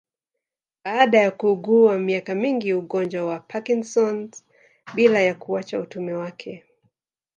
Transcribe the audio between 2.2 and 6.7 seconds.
mingi Ugonjwa wa Parknson bila ya kuacha utume wake